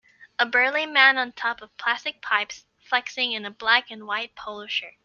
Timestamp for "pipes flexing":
2.23-3.33